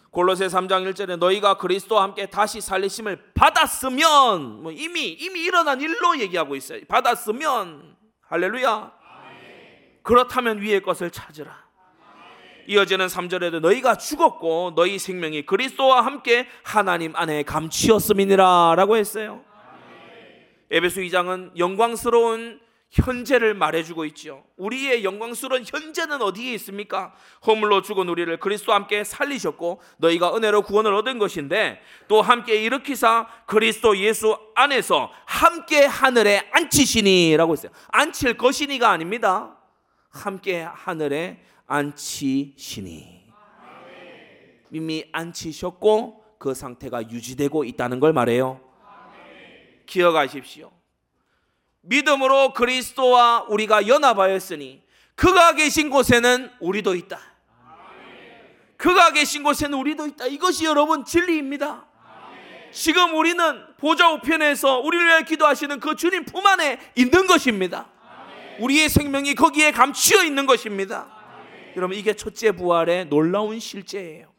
[0.10, 6.56] 골로새 3장 1절에 너희가 그리스도와 함께 다시 살리심을 받았으면 뭐 이미 이미 일어난 일로 얘기하고
[6.56, 6.82] 있어요.
[6.88, 8.92] 받았으면 할렐루야.
[10.02, 11.62] 그렇다면 위의 것을 찾으라.
[12.68, 19.51] 이어지는 3절에도 너희가 죽었고 너희 생명이 그리스도와 함께 하나님 안에 감추었음이니라라고 했어요.
[20.72, 24.44] 에베소 2장은 영광스러운 현재를 말해주고 있죠.
[24.58, 27.14] 우리의 영광스러운 현재는 어디에 있습니까?
[27.46, 33.98] 허물로 죽은 우리를 그리스도와 함께 살리셨고 너희가 은혜로 구원을 얻은 것인데 또 함께 일으키사 그리스도
[33.98, 37.72] 예수 안에서 함께 하늘에 앉히시니라고 했어요.
[37.90, 39.58] 앉힐 것이니가 아닙니다.
[40.10, 43.22] 함께 하늘에 앉히시니
[44.72, 48.71] 이미 앉히셨고 그 상태가 유지되고 있다는 걸 말해요.
[49.91, 50.71] 기억하십시오.
[51.82, 54.82] 믿음으로 그리스도와 우리가 연합하였으니
[55.15, 57.19] 그가 계신 곳에는 우리도 있다.
[58.77, 60.25] 그가 계신 곳에는 우리도 있다.
[60.27, 61.86] 이것이 여러분 진리입니다.
[62.71, 67.89] 지금 우리는 보좌 우편에서 우리를 위해 기도하시는 그 주님 품 안에 있는 것입니다.
[68.60, 71.12] 우리의 생명이 거기에 감추어 있는 것입니다.
[71.75, 74.32] 여러분 이게 첫째 부활의 놀라운 실제예요.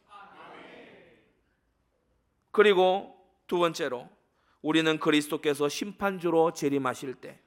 [2.51, 3.15] 그리고
[3.47, 4.09] 두 번째로
[4.63, 7.37] 우리는 그리스도께서 심판주로 재림하실 때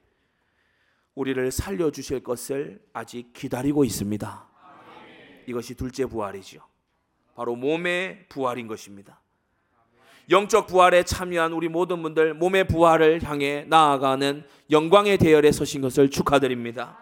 [1.15, 4.47] 우리를 살려 주실 것을 아직 기다리고 있습니다.
[5.47, 6.61] 이것이 둘째 부활이죠.
[7.35, 9.21] 바로 몸의 부활인 것입니다.
[10.29, 16.99] 영적 부활에 참여한 우리 모든 분들 몸의 부활을 향해 나아가는 영광의 대열에 서신 것을 축하드립니다.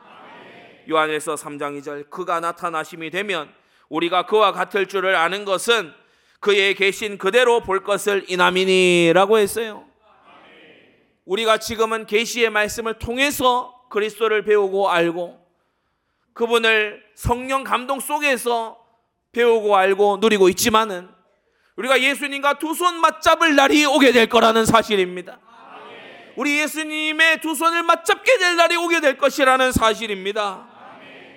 [0.88, 3.52] 요한에서 3장 2절 그가 나타나심이 되면
[3.88, 5.92] 우리가 그와 같을 줄을 아는 것은
[6.38, 9.93] 그의 계신 그대로 볼 것을 이남이니라고 했어요.
[11.24, 15.38] 우리가 지금은 계시의 말씀을 통해서 그리스도를 배우고 알고
[16.34, 18.78] 그분을 성령 감동 속에서
[19.32, 21.08] 배우고 알고 누리고 있지만은
[21.76, 25.40] 우리가 예수님과 두 손 맞잡을 날이 오게 될 거라는 사실입니다.
[26.36, 30.68] 우리 예수님의 두 손을 맞잡게 될 날이 오게 될 것이라는 사실입니다.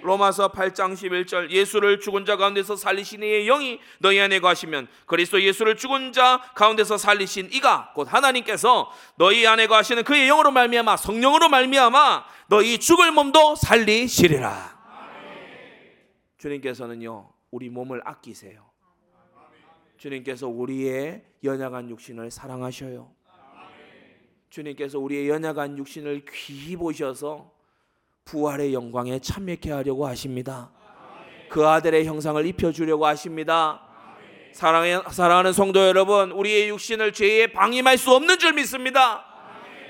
[0.07, 5.75] 로마서 8장 11절 예수를 죽은 자 가운데서 살리신 이의 영이 너희 안에 거하시면 그리스도 예수를
[5.75, 12.25] 죽은 자 가운데서 살리신 이가 곧 하나님께서 너희 안에 거하시는 그의 영으로 말미암아 성령으로 말미암아
[12.47, 14.77] 너희 죽을 몸도 살리시리라.
[16.37, 18.65] 주님께서는요 우리 몸을 아끼세요.
[19.97, 23.11] 주님께서 우리의 연약한 육신을 사랑하셔요.
[24.49, 27.56] 주님께서 우리의 연약한 육신을 귀히 보셔서
[28.27, 30.69] 부활의 영광에 참여케 하려고 하십니다.
[31.49, 33.81] 그 아들의 형상을 입혀 주려고 하십니다.
[34.53, 39.23] 사랑해, 사랑하는 성도 여러분, 우리의 육신을 죄에 방임할 수 없는 줄 믿습니다.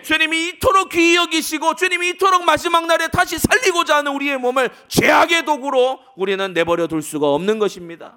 [0.04, 6.00] 주님이 이토록 귀히 여기시고 주님이 이토록 마지막 날에 다시 살리고자 하는 우리의 몸을 죄악의 도구로
[6.16, 8.16] 우리는 내버려 둘 수가 없는 것입니다.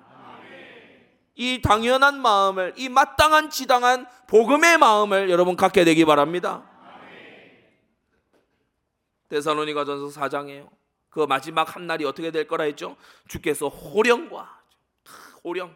[1.35, 6.70] 이 당연한 마음을 이 마땅한 지당한 복음의 마음을 여러분 갖게 되기 바랍니다.
[9.31, 10.69] 데살로니가전서 4장에요.
[11.09, 12.97] 그 마지막 한 날이 어떻게 될 거라 했죠?
[13.27, 14.61] 주께서 호령과
[15.43, 15.75] 호령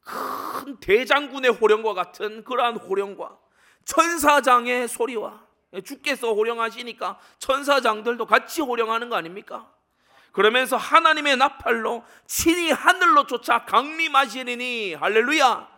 [0.00, 3.38] 큰 대장군의 호령과 같은 그러한 호령과
[3.84, 5.44] 천사장의 소리와
[5.84, 9.70] 주께서 호령하시니까 천사장들도 같이 호령하는 거 아닙니까?
[10.32, 15.76] 그러면서 하나님의 나팔로 친히 하늘로 쫓아 강림하시리니 할렐루야.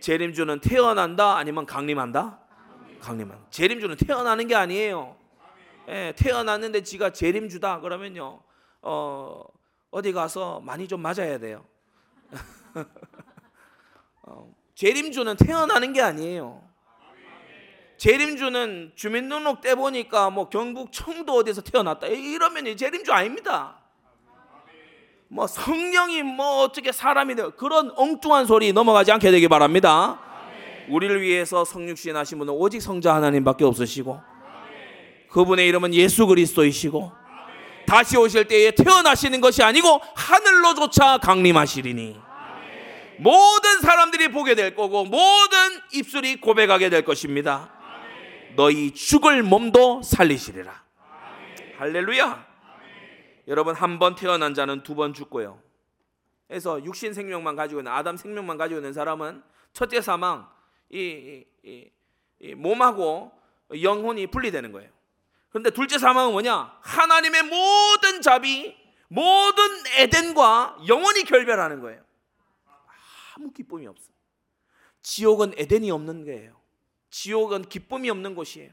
[0.00, 2.40] 재림주는 태어난다 아니면 강림한다?
[3.00, 3.38] 강림한.
[3.50, 5.19] 재림주는 태어나는 게 아니에요.
[5.90, 8.40] 예, 태어났는데 지가 재림주다 그러면요.
[8.80, 9.42] 어,
[9.90, 11.64] 어디 가서 많이 좀 맞아야 돼요.
[14.22, 16.62] 어, 재림주는 태어나는 게 아니에요.
[17.96, 23.76] 재림주는 주민등록 떼 보니까 뭐 경북 청도 어디서 태어났다 이러면 재림주 아닙니다.
[25.28, 30.20] 뭐 성령이 뭐 어떻게 사람이 돼 그런 엉뚱한 소리 넘어가지 않게 되기 바랍니다.
[30.88, 34.29] 우리를 위해서 성육신 하신 분은 오직 성자 하나님밖에 없으시고
[35.30, 37.12] 그분의 이름은 예수 그리스도이시고
[37.86, 42.20] 다시 오실 때에 태어나시는 것이 아니고 하늘로조차 강림하시리니
[43.18, 45.58] 모든 사람들이 보게 될 거고 모든
[45.92, 47.70] 입술이 고백하게 될 것입니다.
[48.56, 50.82] 너희 죽을 몸도 살리시리라.
[51.78, 52.46] 할렐루야.
[53.48, 55.60] 여러분 한 번 태어난 자는 두 번 죽고요.
[56.48, 60.48] 그래서 육신 생명만 가지고 있는 아담 생명만 가지고 있는 사람은 첫째 사망
[60.90, 61.90] 이, 이,
[62.40, 63.32] 이 몸하고
[63.82, 64.90] 영혼이 분리되는 거예요.
[65.50, 66.78] 그런데 둘째 사망은 뭐냐?
[66.80, 68.76] 하나님의 모든 자비,
[69.08, 69.64] 모든
[69.98, 72.02] 에덴과 영원히 결별하는 거예요.
[73.36, 74.08] 아무 기쁨이 없어.
[75.02, 76.60] 지옥은 에덴이 없는 거예요.
[77.10, 78.70] 지옥은 기쁨이 없는 곳이에요.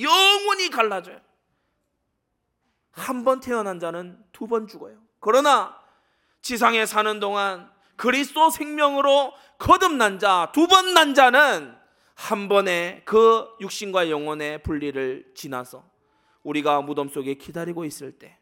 [0.00, 1.20] 영원히 갈라져요.
[2.92, 4.98] 한 번 태어난 자는 두 번 죽어요.
[5.20, 5.78] 그러나
[6.42, 11.76] 지상에 사는 동안 그리스도 생명으로 거듭난 자, 두 번 난 자는
[12.14, 15.84] 한 번에 그 육신과 영혼의 분리를 지나서
[16.42, 18.38] 우리가 무덤 속에 기다리고 있을 때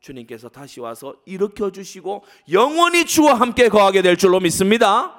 [0.00, 5.14] 주님께서 다시 와서 일으켜 주시고 영원히 주와 함께 거하게 될 줄로 믿습니다.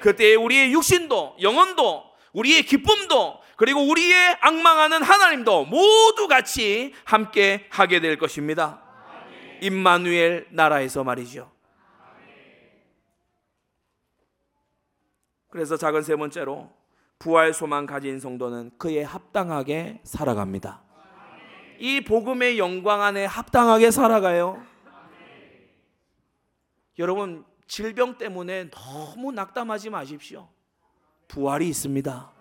[0.00, 8.16] 그때 우리의 육신도 영혼도 우리의 기쁨도 그리고 우리의 악망하는 하나님도 모두 같이 함께 하게 될
[8.16, 8.82] 것입니다.
[9.60, 11.50] 임마누엘 나라에서 말이죠.
[15.48, 16.77] 그래서 작은 세 번째로
[17.18, 20.82] 부활 소망 가진 성도는 그에 합당하게 살아갑니다.
[21.80, 24.62] 이 복음의 영광 안에 합당하게 살아가요.
[26.98, 30.48] 여러분 질병 때문에 너무 낙담하지 마십시오.
[31.28, 32.32] 부활이 있습니다.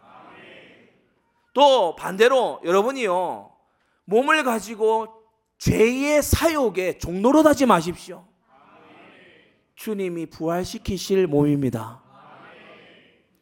[1.53, 3.51] 또 반대로 여러분이요
[4.05, 5.07] 몸을 가지고
[5.57, 8.25] 죄의 사욕에 종노릇하지 마십시오.
[9.75, 12.06] 주님이 부활시키실 몸입니다.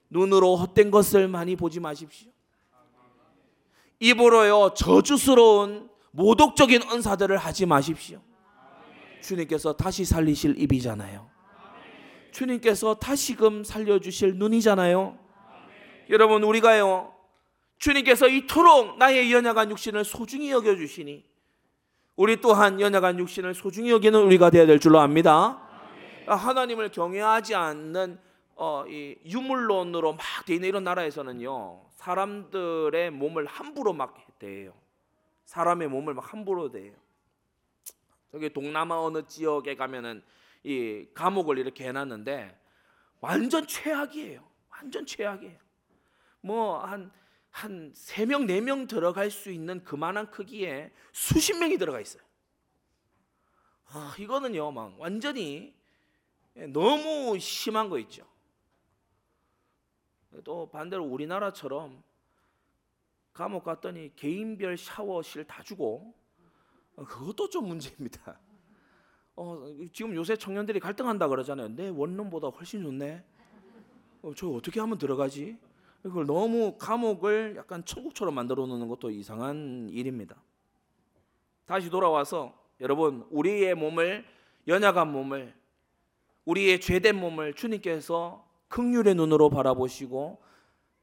[0.10, 2.30] 눈으로 헛된 것을 많이 보지 마십시오.
[4.00, 8.22] 입으로요 저주스러운 모독적인 은사들을 하지 마십시오.
[9.22, 11.30] 주님께서 다시 살리실 입이잖아요.
[12.32, 15.18] 주님께서 다시금 살려주실 눈이잖아요.
[16.10, 17.14] 여러분 우리가요
[17.78, 21.24] 주님께서 이토록 나의 연약한 육신을 소중히 여겨 주시니
[22.16, 25.62] 우리 또한 연약한 육신을 소중히 여기는 우리가 되어야 될 줄로 압니다.
[26.28, 28.20] 하나님을 경외하지 않는
[28.56, 34.74] 어, 이 유물론으로 막 돼 있는 이런 나라에서는요 사람들의 몸을 함부로 막 대해요.
[35.46, 36.94] 사람의 몸을 막 함부로 대해요.
[38.32, 40.24] 저기 동남아 어느 지역에 가면은
[40.64, 42.58] 이 감옥을 이렇게 해놨는데
[43.22, 44.44] 완전 최악이에요.
[44.70, 45.58] 완전 최악이에요.
[46.42, 47.12] 뭐 한
[47.52, 52.22] 한 세 명 네 명 들어갈 수 있는 그만한 크기에 수십 명이 들어가 있어요.
[53.88, 55.74] 아, 이거는요, 막 완전히
[56.70, 58.26] 너무 심한 거 있죠.
[60.44, 62.04] 또 반대로 우리나라처럼
[63.34, 66.14] 감옥 갔더니 개인별 샤워실 다 주고
[66.96, 68.40] 어, 그것도 좀 문제입니다.
[69.36, 71.70] 어, 지금 요새 청년들이 갈등한다 그러잖아요.
[71.70, 73.24] 내 원룸보다 훨씬 좋네.
[74.22, 75.58] 어, 저 어떻게 하면 들어가지?
[76.02, 80.36] 그걸 너무 감옥을 약간 천국처럼 만들어 놓는 것도 이상한 일입니다.
[81.66, 84.24] 다시 돌아와서 여러분 우리의 몸을
[84.68, 85.54] 연약한 몸을
[86.46, 88.46] 우리의 죄된 몸을 주님께서
[88.76, 90.38] 극률의 눈으로 바라보시고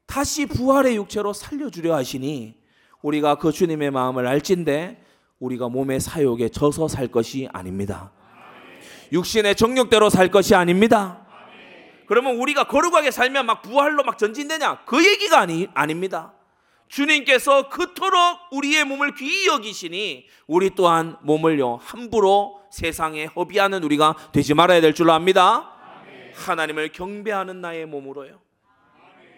[0.05, 2.53] 다시 부활의 육체로 살려주려 하시니
[3.01, 5.03] 우리가 그 주님의 마음을 알진데
[5.39, 8.11] 우리가 몸의 사욕에 져서 살 것이 아닙니다.
[9.11, 11.25] 육신의 정욕대로 살 것이 아닙니다.
[12.05, 14.85] 그러면 우리가 거룩하게 살면 막 부활로 막 전진되냐?
[14.85, 16.33] 그 얘기가 아니, 아닙니다.
[16.89, 18.19] 주님께서 그토록
[18.51, 25.13] 우리의 몸을 귀히 여기시니 우리 또한 몸을요 함부로 세상에 허비하는 우리가 되지 말아야 될 줄로
[25.13, 25.72] 압니다.
[26.35, 28.39] 하나님을 경배하는 나의 몸으로요.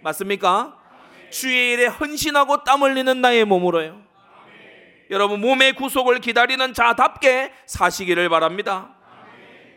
[0.03, 0.77] 맞습니까?
[1.31, 4.01] 주의 일에 헌신하고 땀 흘리는 나의 몸으로요.
[5.11, 8.95] 여러분 몸의 구속을 기다리는 자답게 사시기를 바랍니다.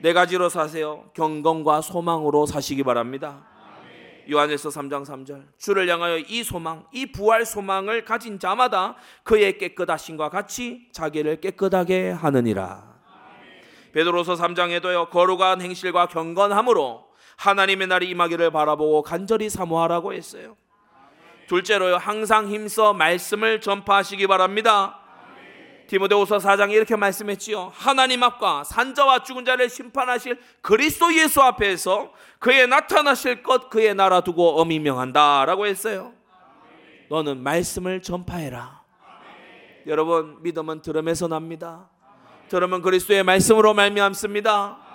[0.01, 1.11] 네 가지로 사세요.
[1.15, 3.45] 경건과 소망으로 사시기 바랍니다.
[4.31, 10.89] 요한에서 3장 3절 주를 향하여 이 소망 이 부활 소망을 가진 자마다 그의 깨끗하심과 같이
[10.93, 12.99] 자기를 깨끗하게 하느니라
[13.93, 17.08] 베드로서 3장에도요 거룩한 행실과 경건함으로
[17.39, 20.57] 하나님의 날이 임하기를 바라보고 간절히 사모하라고 했어요
[21.49, 24.99] 둘째로요 항상 힘써 말씀을 전파하시기 바랍니다
[25.89, 27.73] 디모데후서 4장에 이렇게 말씀했지요.
[27.75, 34.61] 하나님 앞과 산자와 죽은 자를 심판하실 그리스도 예수 앞에서 그의 나타나실 것 그의 나라 두고
[34.61, 36.13] 엄히 명한다라고 했어요.
[37.09, 38.83] 너는 말씀을 전파해라.
[39.87, 41.89] 여러분 믿음은 들음에서 납니다.
[42.49, 44.88] 들음은 그리스도의 말씀으로 말미암습니다.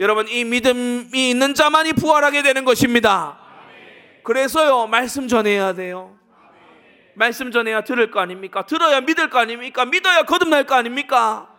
[0.00, 3.38] 여러분 이 믿음이 있는 자만이 부활하게 되는 것입니다.
[4.24, 6.18] 그래서요 말씀 전해야 돼요.
[7.14, 8.64] 말씀 전해야 들을 거 아닙니까?
[8.64, 9.84] 들어야 믿을 거 아닙니까?
[9.84, 11.50] 믿어야 거듭날 거 아닙니까?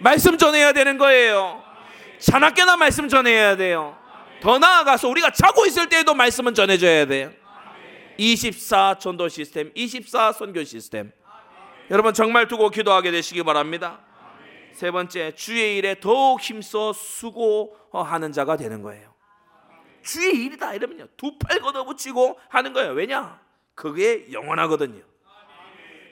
[0.00, 1.62] 말씀 전해야 되는 거예요.
[2.18, 3.96] 자나깨나 말씀 전해야 돼요.
[4.40, 7.30] 더 나아가서 우리가 자고 있을 때에도 말씀은 전해줘야 돼요.
[8.16, 11.12] 24 전도 시스템, 24 선교 시스템.
[11.90, 14.00] 여러분 정말 두고 기도하게 되시기 바랍니다.
[14.72, 19.12] 세 번째, 주의 일에 더욱 힘써 수고 하는 자가 되는 거예요.
[20.02, 22.92] 주의 일이다 이러면요 두 팔 걷어붙이고 하는 거예요.
[22.92, 23.40] 왜냐?
[23.74, 25.02] 그게 영원하거든요.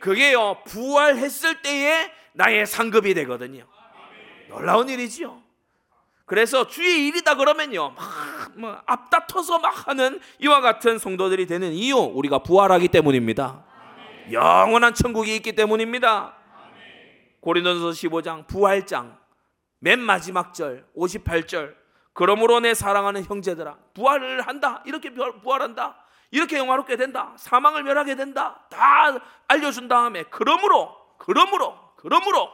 [0.01, 3.66] 그게요 부활했을 때에 나의 상급이 되거든요.
[4.49, 5.43] 놀라운 일이지요.
[6.24, 7.95] 그래서 주의 일이다 그러면요
[8.57, 13.64] 막뭐 앞다퉈서 막 하는 이와 같은 성도들이 되는 이유 우리가 부활하기 때문입니다.
[14.30, 16.35] 영원한 천국이 있기 때문입니다.
[17.41, 19.18] 고린도서 15장 부활장
[19.83, 21.74] 맨 마지막 절 58절
[22.12, 25.97] 그러므로 내 사랑하는 형제들아 부활을 한다 이렇게 부활한다
[26.30, 27.35] 이렇게 영화롭게 된다.
[27.37, 28.64] 사망을 멸하게 된다.
[28.70, 29.18] 다
[29.49, 32.49] 알려준 다음에 그러므로 그러므로 그러므로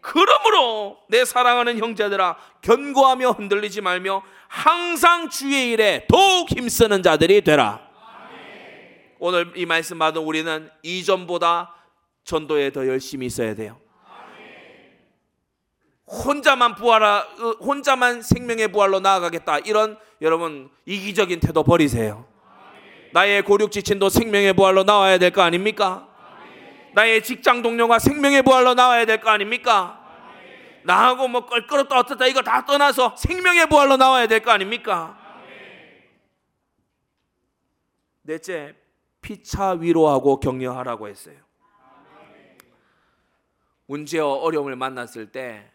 [0.00, 7.86] 그러므로 내 사랑하는 형제들아 견고하며 흔들리지 말며 항상 주의 일에 더욱 힘쓰는 자들이 되라.
[9.20, 11.72] 오늘 이 말씀 받은 우리는 이전보다
[12.24, 13.85] 전도에 더 열심히 있어야 돼요.
[16.06, 17.20] 혼자만 부활하
[17.60, 22.26] 혼자만 생명의 부활로 나아가겠다 이런 여러분 이기적인 태도 버리세요.
[23.12, 26.08] 나의 고륙 지친도 생명의 부활로 나와야 될 거 아닙니까?
[26.94, 30.02] 나의 직장 동료가 생명의 부활로 나와야 될 거 아닙니까?
[30.84, 35.18] 나하고 뭐 껄끄럽다 어떻다 이거 다 떠나서 생명의 부활로 나와야 될 거 아닙니까?
[38.22, 38.74] 넷째
[39.22, 41.36] 피차 위로하고 격려하라고 했어요.
[43.86, 45.70] 문제와 어려움을 만났을 때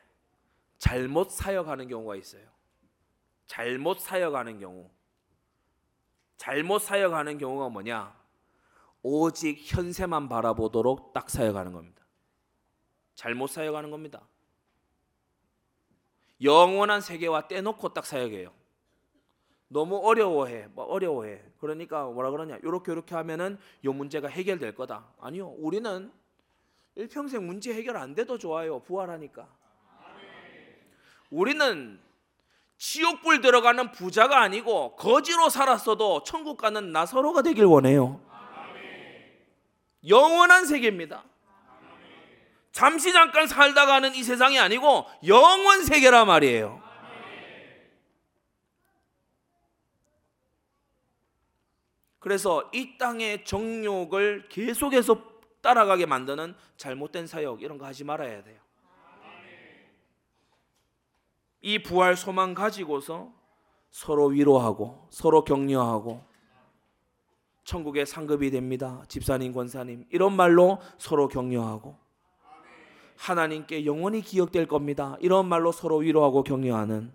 [0.81, 2.41] 잘못 사역하는 경우가 있어요.
[3.45, 4.89] 잘못 사역하는 경우.
[6.37, 8.19] 잘못 사역하는 경우가 뭐냐?
[9.03, 12.03] 오직 현세만 바라보도록 딱 사역하는 겁니다.
[13.13, 14.27] 잘못 사역하는 겁니다.
[16.41, 18.51] 영원한 세계와 떼놓고 딱 사역해요.
[19.67, 21.43] 너무 어려워해, 뭐 어려워해.
[21.59, 22.57] 그러니까 뭐라 그러냐?
[22.63, 25.13] 이렇게 이렇게 하면은 이 문제가 해결될 거다.
[25.19, 26.11] 아니요, 우리는
[26.95, 28.79] 일평생 문제 해결 안 돼도 좋아요.
[28.79, 29.61] 부활하니까.
[31.31, 31.99] 우리는
[32.77, 38.21] 지옥불 들어가는 부자가 아니고 거지로 살았어도 천국 가는 나사로가 되길 원해요.
[40.07, 41.23] 영원한 세계입니다.
[42.71, 46.81] 잠시 잠깐 살다가는 이 세상이 아니고 영원 세계라 말이에요.
[52.19, 55.23] 그래서 이 땅의 정욕을 계속해서
[55.61, 58.59] 따라가게 만드는 잘못된 사역 이런 거 하지 말아야 돼요.
[61.61, 63.31] 이 부활 소망 가지고서
[63.89, 66.23] 서로 위로하고 서로 격려하고
[67.63, 69.03] 천국의 상급이 됩니다.
[69.07, 71.97] 집사님, 권사님 이런 말로 서로 격려하고
[73.17, 75.15] 하나님께 영원히 기억될 겁니다.
[75.19, 77.13] 이런 말로 서로 위로하고 격려하는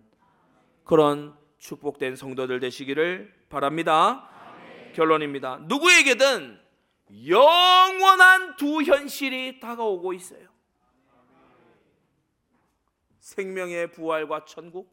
[0.85, 4.29] 그런 축복된 성도들 되시기를 바랍니다.
[4.95, 5.61] 결론입니다.
[5.63, 6.61] 누구에게든
[7.27, 10.56] 영원한 두 현실이 다가오고 있어요.
[13.27, 14.89] 생명의 부활과 천국,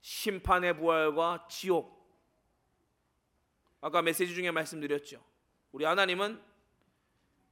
[0.00, 1.96] 심판의 부활과 지옥.
[3.80, 5.22] 아까 메시지 중에 말씀드렸죠.
[5.70, 6.42] 우리 하나님은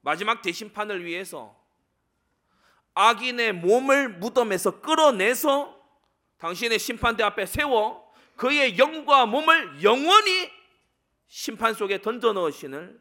[0.00, 1.56] 마지막 대심판을 위해서
[2.94, 5.80] 악인의 몸을 무덤에서 끌어내서
[6.38, 10.50] 당신의 심판대 앞에 세워 그의 영과 몸을 영원히
[11.28, 13.00] 심판 속에 던져 넣으시는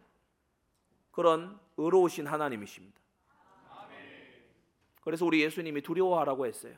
[1.09, 3.06] 그런 의로우신 하나님이십니다.
[5.07, 6.73] 그래서 우리 예수님이 두려워하라고 했어요.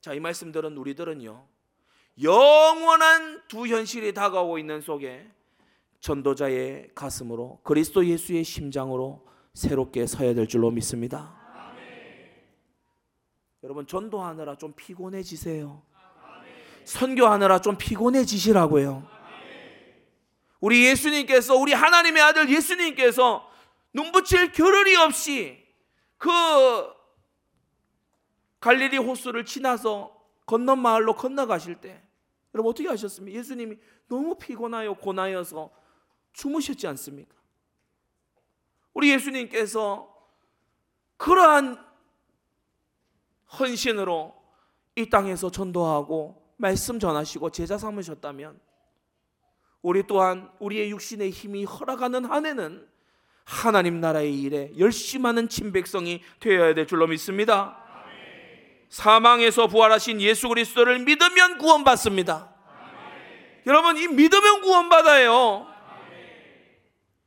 [0.00, 1.48] 자, 이 말씀들은 우리들은요.
[2.22, 5.28] 영원한 두 현실이 다가오고 있는 속에
[5.98, 11.34] 전도자의 가슴으로 그리스도 예수의 심장으로 새롭게 서야 될 줄로 믿습니다.
[13.64, 15.82] 여러분 전도하느라 좀 피곤해지세요.
[16.84, 19.08] 선교하느라 좀 피곤해지시라고요.
[20.60, 23.50] 우리 예수님께서 우리 하나님의 아들 예수님께서
[23.92, 25.63] 눈붙일 겨를이 없이
[26.24, 26.30] 그
[28.58, 32.02] 갈릴리 호수를 지나서 건넌 마을로 건너가실 때
[32.54, 33.38] 여러분 어떻게 하셨습니까?
[33.38, 33.76] 예수님이
[34.08, 35.70] 너무 피곤하여 고나여서
[36.32, 37.36] 주무셨지 않습니까?
[38.94, 40.10] 우리 예수님께서
[41.18, 41.84] 그러한
[43.58, 44.34] 헌신으로
[44.96, 48.58] 이 땅에서 전도하고 말씀 전하시고 제자 삼으셨다면
[49.82, 52.93] 우리 또한 우리의 육신의 힘이 허락하는 한 해는
[53.44, 57.78] 하나님 나라의 일에 열심하는 친백성이 되어야 될 줄로 믿습니다.
[58.88, 62.54] 사망에서 부활하신 예수 그리스도를 믿으면 구원받습니다.
[63.66, 65.66] 여러분 이 믿으면 구원받아요.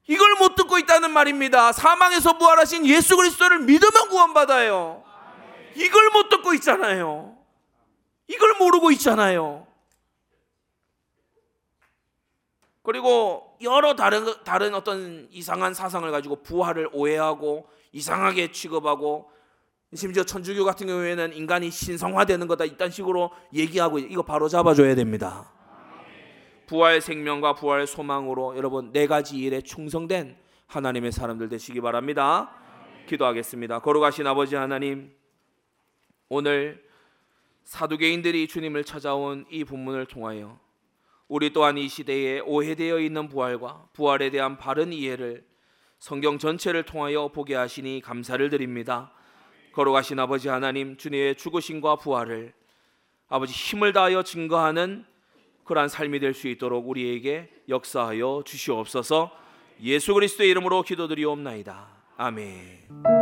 [0.08, 1.74] 이걸 못 듣고 있다는 말입니다.
[1.74, 5.04] 사망에서 부활하신 예수 그리스도를 믿으면 구원받아요.
[5.76, 7.38] 이걸 못 듣고 있잖아요.
[8.28, 9.68] 이걸 모르고 있잖아요.
[12.88, 19.30] 그리고 여러 다른 다른 어떤 이상한 사상을 가지고 부활을 오해하고 이상하게 취급하고
[19.94, 25.52] 심지어 천주교 같은 경우에는 인간이 신성화되는 거다 이딴 식으로 얘기하고 이거 바로 잡아줘야 됩니다.
[26.66, 32.54] 부활 생명과 부활 소망으로 여러분 네 가지 일에 충성된 하나님의 사람들 되시기 바랍니다.
[33.06, 33.80] 기도하겠습니다.
[33.80, 35.14] 거룩하신 아버지 하나님,
[36.30, 36.82] 오늘
[37.66, 40.58] 사두개인들이 주님을 찾아온 이 본문을 통하여
[41.28, 45.46] 우리 또한 이 시대에 오해되어 있는 부활과 부활에 대한 바른 이해를
[46.00, 49.12] 성경 전체를 통하여 보게 하시니 감사를 드립니다.
[49.74, 52.54] 거룩하신 아버지 하나님, 주님의 죽으심과 부활을
[53.28, 55.06] 아버지 힘을 다하여 증거하는
[55.66, 59.32] 그러한 삶이 될 수 있도록 우리에게 역사하여 주시옵소서.
[59.84, 61.88] 예수 그리스도의 이름으로 기도드리옵나이다.
[62.16, 63.17] 아멘.